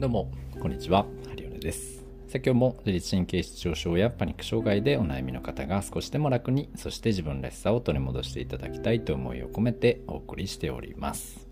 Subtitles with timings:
[0.00, 1.04] どうも、こんにちは。
[1.28, 2.02] ハリオネです。
[2.26, 11.46] さ今日も自律神経失調症やパニック障害でお悩みの方が少しでも楽に、そして自分らしさを取り戻していただきたいと思いを込めてお送りしております。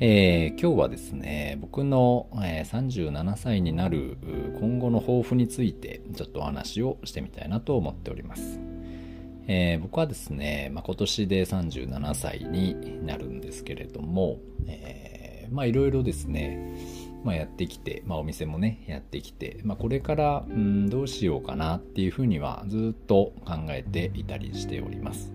[0.00, 4.16] えー、今日はですね、僕の、え、37歳になる
[4.58, 8.58] 今後の抱負についてちょっとお話をしてみたいなと思っております。
[9.48, 16.74] えー、僕はですね、まあ、今年で37歳になるんですけれども、えー、まあいろいろですね、
[17.24, 25.32] まあ、やってきて、まあ、お店もねやってきて、まあ、これからうんどうしようかなっていうふうにはずっと考えていたりしております。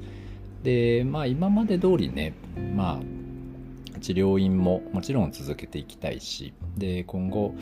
[0.64, 2.34] でまあ今まで通りね
[2.76, 7.56] まあ治療院ももちろん続けていきたいしで今後、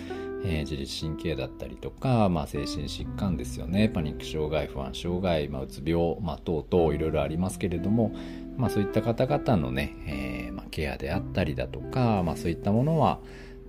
[0.44, 8.14] えー、自律神経だったりとか、まあ、精神疾患ですよねパニック障害不安障害、まあ、うつ病、まあ、等々いろいろありますけれども、
[8.58, 13.20] まあ、そういった方々のね、えーまあ、ケアであったりだとか、まあ、そういったものは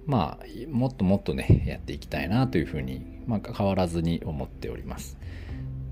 [0.06, 5.16] まあ、もっともっとね、やっていきたいなというふうに、まあ、変わらずに思っております。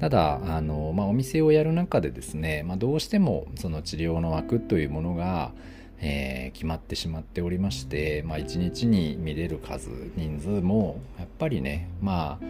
[0.01, 5.53] ただ、あの、まあ、お店をやる中でですね、まあ、どうしてもその治療の枠というものが、
[6.01, 12.45] えー、決まってしまっておりまして、まあ、1日に見れる数、人数も、やっぱりね、まあ、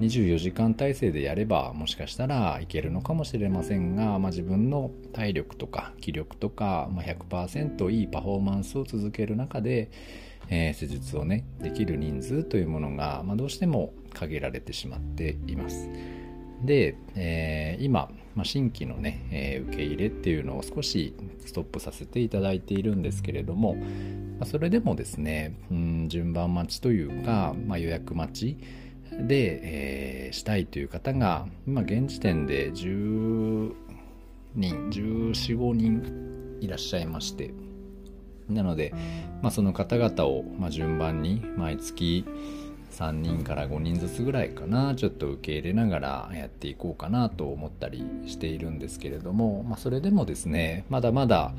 [0.00, 9.90] 24時間体制でやればもしかしたらいけるのかもしれませんが、まあ、自分の体力とか気力とか、まあ、100%いいパフォーマンスを続ける中で、
[10.50, 15.88] えー、施術をねできる人数というものが、まあ、どうしても限られてしまっています。
[16.62, 23.82] で、えー、今、まあ、新規のね、えー、受け入れっていうのを少しストップさせていただいているんですけれども、ま
[24.40, 28.58] あ、それでもですね、うん、順番待ちというか、まあ、予約待ち
[29.12, 33.72] で、えー、したいという方が今現時点で10
[34.54, 37.52] 人1415人いらっしゃいまして。
[38.48, 38.94] なので、
[39.42, 42.24] まあ、その方々を、まあ、順番に毎月
[42.92, 51.52] 3人から5人ずつぐらいかなちょっと受け入れながらやっていこうかなと思ったりしているんですけれども、まあ、それでもですねまだまだ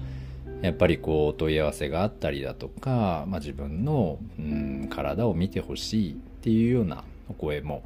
[0.62, 7.84] やっぱりこう問い合わせがあったりだとか、まあ、自分の、うん、体を見てほしいっていうようなお声も、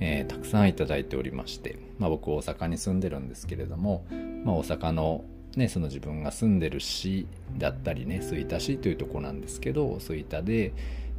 [0.00, 4.04] えー、たくさんいただいておりまして、まあ、僕大阪に住んでるんですけれども、
[4.44, 5.24] まあ、大阪の
[5.56, 7.26] ね、その自分が住んでる市
[7.58, 10.72] だったりね吹田市というとこなんですけど吹田で、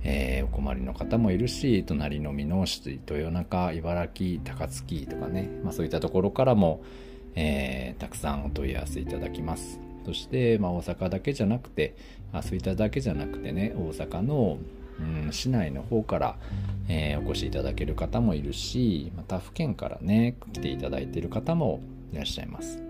[0.03, 6.81] えー、お困りの方もいるし隣の箕面市豊中茨城高槻とかね、まあ、そういったところからも、
[7.35, 9.79] えー、たくさんお問い合わせいただきます。
[10.05, 11.95] そして、まあ、大阪だけじゃなくて
[12.31, 14.57] あ吹田だけじゃなくてね大阪の、
[15.01, 16.35] うん、市内の方から、
[16.87, 21.81] えー、お越しいただける方もいるしまた府県からね来ていただいている方も
[22.13, 22.81] いらっしゃいます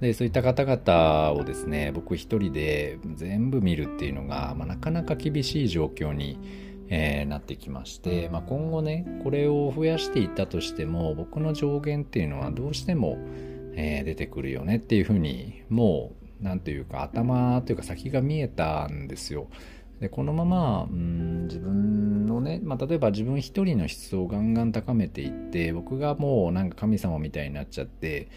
[0.00, 6.38] でそういった方々をですね僕一人で全部見るっていうのが、ま、なかなか厳しい状況に、
[6.88, 13.18] えー、なってきまして、ま、今後ねこれを増やしていったとしても僕の上限っていうのはどうしても、
[13.74, 19.48] えー、出てくるよねっていうふうにもう何ていうか頭というか先が見えたんですよ。
[20.00, 28.28] でこのままうん自分のね、まあ、例えば自分一人の質をガンガン高めていって僕がもうなんか神様みたいになっちゃって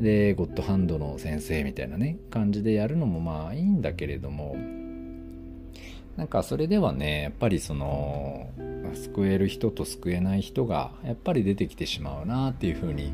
[0.00, 4.56] でゴッドハンドの先生みたいなね感じでやるのもまあいいんだけれども
[6.16, 8.48] なんかそれではねやっぱりその
[8.94, 13.12] 救える人と救えない人がやっぱり出てきてしまうなっていうふうに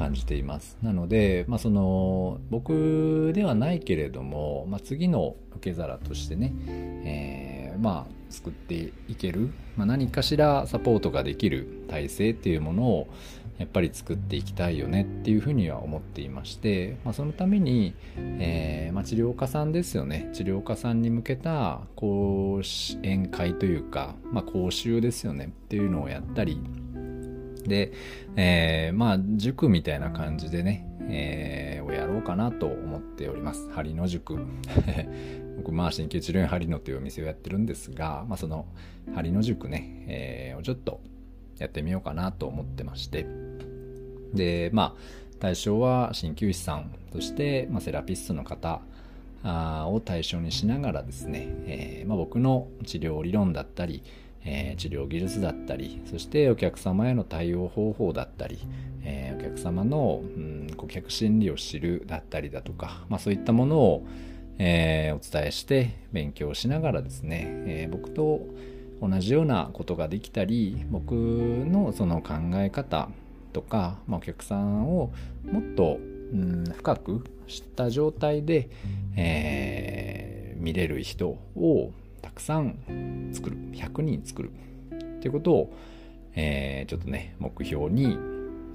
[0.00, 0.78] 感じています。
[0.82, 6.54] なので、まあ、その僕ではないけれども、まあ、次の受け皿としてね、
[7.04, 13.08] えー、まあ作っていける、まあ、何かしらサポートができる体制っていうものを
[13.58, 20.30] やっぱり作っていきたいよねっていうふうには思っていまして、まあ、そのために、えーまあ、治療家さんですよね。
[20.32, 22.62] 治療家さんに向けた講
[23.02, 26.58] 演会というか、まあ、講習ですよねっていうのをやったり
[27.62, 27.92] で、
[28.36, 33.70] えー、まあ、塾みたいな感じでね、えー、をやろうかなと思っております。
[33.70, 34.38] 針の塾。
[35.56, 38.66] 僕、まあ、神経治療院針のというお店をやってるんですが、まあ、その
[39.14, 41.00] 針の塾ね、えー、をちょっと
[41.58, 43.26] やってみようかなと思ってまして。
[44.34, 45.00] で、まあ、
[45.38, 48.80] 対象は鍼灸師さん、そして、まあ、セラピストの方、
[49.42, 54.02] を対象にしながらですね、えーまあ、僕の治療理論だったり、
[54.44, 58.58] えー、治療技術だったりそしてお客様への対応方法だったり、
[59.02, 64.06] えー、お客様の、うん、顧客心理を知るだったりだとか、まあ、そういったものを、
[64.58, 68.46] えー、お伝えして勉強しながらですね、え僕と
[69.00, 73.08] 同じようなことができたり僕のその考え方
[73.52, 75.12] とか、まあ、お客さんを
[75.50, 75.98] もっと、
[76.32, 78.68] うん、深く知った状態で、
[79.16, 84.50] え見れる人をたくさん作る100人作る
[84.94, 85.72] っていうことを、
[86.34, 88.18] えー、ちょっとね目標に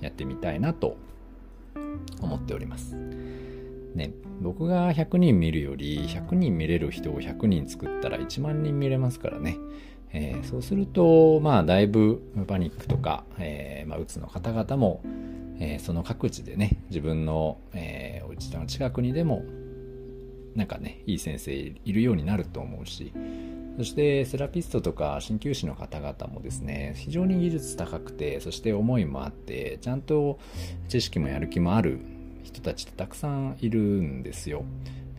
[0.02, 0.98] やってみたいなと
[2.22, 2.96] 思っております。
[3.96, 4.12] ね、
[4.42, 9.58] 僕が100人見るより100人見れる人を100人作ったら1万人見れますからね。
[10.12, 15.02] えー、そうすると、まあ、だいぶパニックとか、えー、まあ、うつの方々も、
[15.60, 19.44] えー、その各地でね、自分の、えー、お家の近くにでも、
[20.56, 23.12] なんかね、いい先生いるようになると思うし、
[23.78, 30.40] そしてセラピストとか鍼灸師の方々もですね、非常に技術高くて、そして思いもあって、ちゃんと
[30.88, 32.00] 知識もやる気もある
[32.44, 34.64] 人たちってたくさんいるんですよ。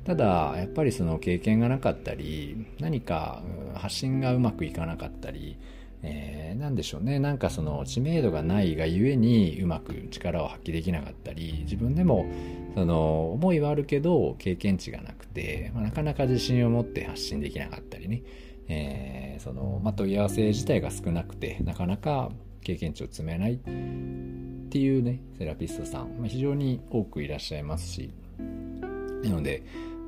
[0.04, 3.42] ただ、やっぱりその経験がなかったり、何か
[3.74, 5.58] 発信がうまくいかなかったり、
[6.02, 7.18] えー、でしょうね。
[7.18, 12.26] なんかその知名度がないがゆえにうまく力を発揮できなかったり、自分でも
[12.74, 18.22] その思いはあるけど経験値がなくて、まあ、なかなか自信を持って発信できなかったりね。
[18.68, 22.30] えー、その、まあ、問い合わせ自体が少なくて、なかなか
[22.62, 23.58] 経験値を積めないっ
[24.68, 28.12] ていうね、セラピストさん、まあ、非常に多くいらっしゃいますし、
[29.22, 29.62] なので、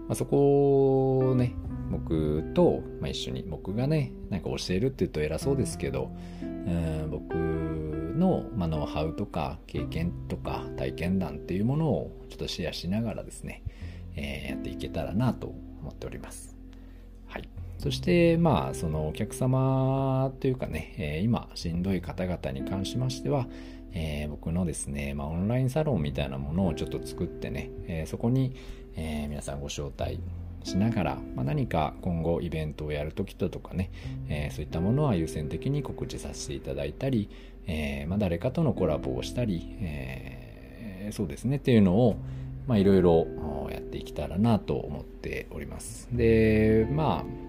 [0.09, 1.55] まあ、そこをね、
[1.91, 6.11] 僕と、まあ、一緒に、僕がね、なんか教えるって言うと偉そうですけど、
[6.43, 13.63] うん僕の、まあ、ノウハウとか経験とか体験談っていうものをちょっとシェアしながらですね、
[14.17, 15.47] えー、やっていけたらなと
[15.81, 16.57] 思っております。
[17.27, 17.49] はい。
[17.79, 23.47] そして、まあ、そのお客様というかね、えー、今しんどい方々に関しましては、
[23.93, 28.55] えー、僕のですね、まあ、オンラインサロンみたいなものをちょっと作ってね、えー、そこに、
[28.97, 30.21] え、皆さんご招待
[30.69, 33.91] しながら、まあ、何か今後イベントをやるときとかね、
[34.29, 37.31] えそういったものは優先的に告知させていただいたり、
[37.67, 42.17] えまあ、誰かとのコラボをしたり、えそうですねっていうのを、
[42.77, 43.27] いろいろ
[43.71, 46.09] やっていけたらなと思っております。
[46.13, 47.49] で、まあ、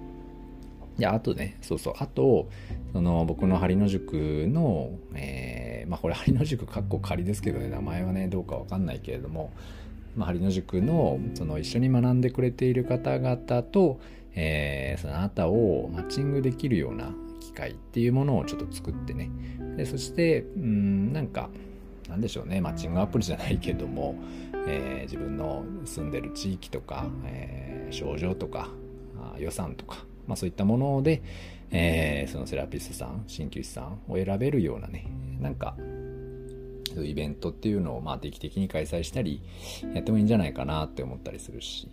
[0.97, 2.49] いや、あとね、そうそう、あと、
[2.93, 9.51] その僕の針の塾の、えー、まあこれ針の塾かっこ仮ですけどね、名前はね、どうかわかんないけれども、
[10.19, 14.01] まあ、針の塾のその一緒に学んでくれている方々と、
[14.35, 19.31] えー、そのあなたをマッチングできるような機会っていうものをちょっと作ってね。
[19.77, 21.49] でそしてうんなんか
[22.09, 22.59] なんでしょうね。
[22.59, 24.15] マッチングアプリじゃないけども、
[24.67, 28.67] えー、自分の住んでる地域とか、えー、症状とか
[29.37, 31.23] 予算とか、まあ、そういったもので、
[31.71, 35.05] えー、そのセラピストさん鍼灸師さんを選べるようなね。
[35.39, 35.77] なんか
[36.93, 39.41] そういうイベントっていうのをまあ定期的に開催したり
[39.93, 41.89] やってもいいんじゃないかなって思ったりするし。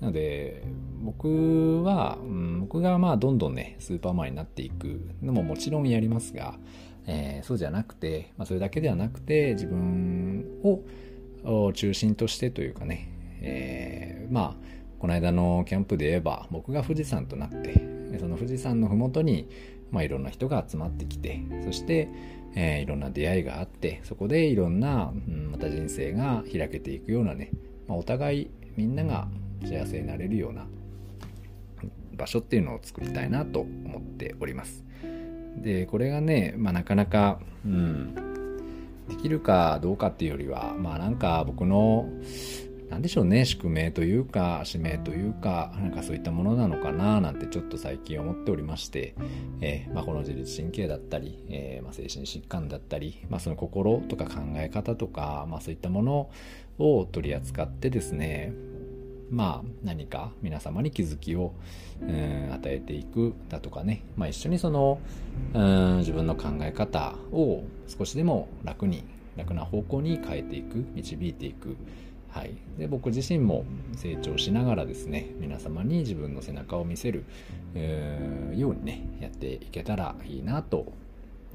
[0.00, 0.62] なので
[1.02, 6.58] 僕は、うん、僕がまあどんどんねスーパーマンになっていくのももちろんやりますが、
[7.06, 13.08] えー、そうじゃなくて、まあ、それだけではなくて自分を中心としてというかね、
[13.40, 14.66] えー、まあ
[14.98, 19.48] この間のキャンプで言えば僕が富士山となってその富士山の麓に、
[19.90, 22.08] まあ、いろんな人が集まってきてそして
[22.54, 27.50] えー、いろんな出会いがあってそこでいろんな、うん、また人生が開けていくようなね、
[27.86, 29.28] まあ、お互いみんなが
[29.62, 30.66] 幸せになれるような
[32.16, 34.84] 場所っていうのを作りたいなと思っております。
[35.58, 38.14] でこれがね、まあ、なかなか、うん、
[39.08, 42.08] できるかどうかっていうよりはまあなんか僕の
[42.88, 49.14] 何でしょうね宿命というか使命というかなんかそういったものなのかななんてちょっと最近思っておりまして、
[49.60, 56.30] えー、まあ、この自律神経だったり、えー、まあ、精神疾患だったり、まあ、その心とか考え方とか、まそういったもの
[56.78, 58.52] を取り扱ってですね
[59.30, 61.52] まあ何か皆様に気づきを、
[62.00, 65.00] うん、与えていくだとかね、まあ、一緒にその、
[65.52, 69.04] うん、自分の考え方を少しでも楽に
[69.36, 71.76] 楽な方向に変えていく導いていく
[72.36, 73.64] はい、で僕自身も
[73.96, 77.24] 成長しながらですね皆様に自分の背中を見せる、
[77.74, 80.92] えー、ようにねやっていけたらいいなと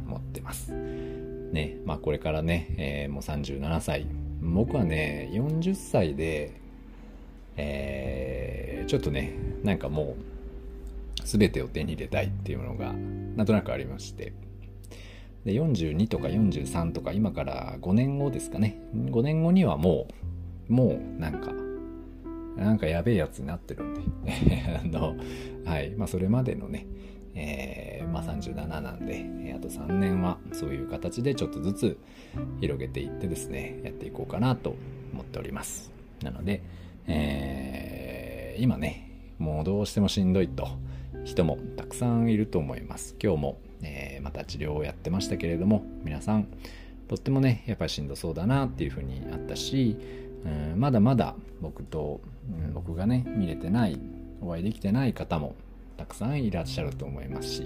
[0.08, 0.72] 思ってます。
[0.72, 4.08] ねまあこれからね、えー、もう37歳。
[4.42, 6.60] 僕はね40歳で、
[7.58, 12.92] えー、ちょっとねなんかもう全てを手に入れたいっていうのが
[13.36, 14.34] なんとなくありまして。
[15.46, 18.80] で42とか43とか今から5年後ですかね。
[18.96, 20.31] 5年後にはもう
[20.72, 21.54] もうなんか、
[22.56, 24.02] なんかやべえやつになってるんで
[24.84, 25.16] あの、
[25.66, 26.88] はい、まあそれまでのね、
[27.36, 31.98] えー、まあ37なんで、あと3年はそういう形でちょっとずつ
[32.62, 34.76] 広げていってですね、やっていこうかなと
[35.14, 35.92] 思っております。
[36.24, 36.64] なので、
[37.08, 39.10] えー、今ね、
[39.40, 40.68] もうどうしてもしんどいと
[41.26, 43.16] 人もたくさんいると思います。
[43.22, 46.48] 今日も、えー、また治療をやってましたけれども、皆さん、
[47.08, 49.98] とってもね、やっぱりしんどそうだなっていうふうにあったし、
[50.76, 54.00] まだまだ僕と、うん、僕がね見れてない
[54.42, 55.56] お会いできてない方も
[55.98, 57.64] たくさんいらっしゃると思いますし、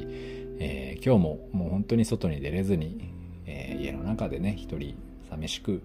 [0.60, 3.10] えー、今日ももう本当に外に出れずに、
[3.46, 4.98] えー、家の中でね一人
[5.30, 5.82] 寂しく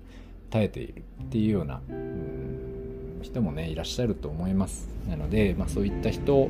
[0.51, 4.89] 耐えているっていうようなうん人もねいらっしゃると思います。
[5.09, 6.49] なので、まあ、そういった人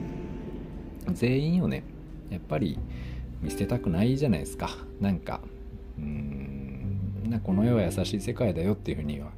[1.13, 1.83] 全員をね
[2.31, 2.79] やっぱり
[3.43, 4.71] 見捨てたくないじゃないですか。
[5.01, 5.41] なんか
[5.99, 9.33] うんなこの世は優しい世界だよっていうふうには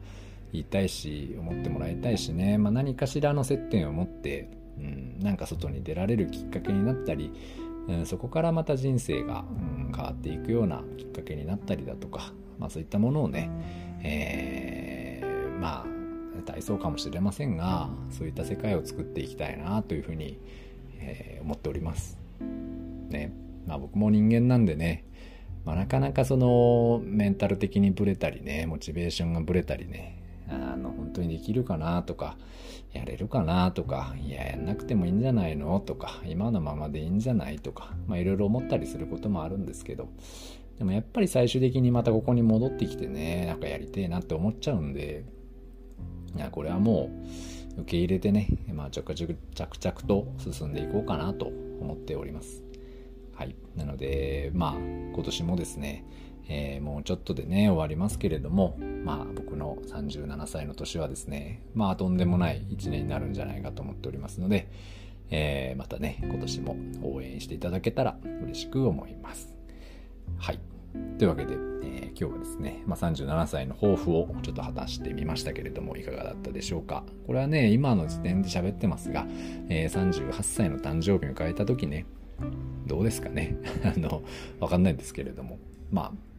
[0.53, 7.33] 言いたいし思ってもらいたいしね、まあ、何かしらの接点を持ってうんなんか外に出られるきっかけになったり、
[7.89, 13.51] うん、そこからまた人生が、うん、変わっていくようなきっかけになったりだとか、まあ、そういったものをね、
[14.03, 16.03] えー、まあ
[16.43, 20.39] 体操かもしれませんがそういった世界を作っていきたいなというふうに、
[20.99, 22.19] えー、思っております。
[23.11, 23.33] ね
[23.67, 25.05] まあ、僕も人間なんでね、
[25.65, 32.37] まあ、なかなかそのメンタル的にブレたりねモチベーションがブレたりねあの本当にできるかなとか
[32.93, 40.09] やれるかなとかいややんなくてもいいんじゃないのとか今のままでいいんじゃないとかいろいろ思ったりすることもあるんですけど
[40.79, 45.25] でもやっぱり最終的にまたここに戻ってきてねなんかやりてえなって思っちゃうんで
[46.37, 47.11] いやこれはも
[47.77, 51.47] う受け入れてね、まあ、着々と進んでいこうかなと
[51.81, 52.63] 思っております。
[53.35, 53.57] はい。
[53.77, 56.05] なので、まあ、今年もですね、
[56.55, 64.69] えー、もうちょっとでね、終わりますけれども、まあ、僕の37歳の年はですね、まあ、とんでもない1年になるんじゃないかと思っておりますので、
[65.31, 69.57] えー、またね、今年も応援していただけたら嬉しく思います。
[70.37, 70.61] はい。
[71.19, 77.03] というわけで、えー、今日はですね、まあ、37歳の抱負をちょっと果たしてみましたけれども、いかがだったでしょうか。
[77.27, 79.27] これはね、今の時点で喋ってますが、
[79.71, 82.05] えー、38歳の誕生日を迎えた時ね、
[82.87, 83.57] どうですかね。
[83.85, 84.23] あの、
[84.61, 85.59] わかんないんですけれども、
[85.91, 86.32] まあ、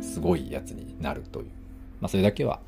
[0.00, 1.46] すごいやつになるという、
[2.00, 2.60] まあ、それだけは、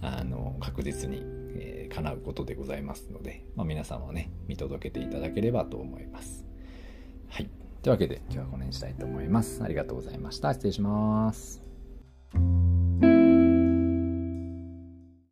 [0.00, 1.22] あの、確実に、
[1.56, 6.44] えー、叶うことでございますので、まあ、皆さんはね、見届けていただければと思います。
[7.28, 7.48] はい。
[7.82, 9.62] というわけで今日はこの辺にしたいと思います。
[9.62, 10.52] ありがとうございました。
[10.54, 11.62] 失礼します。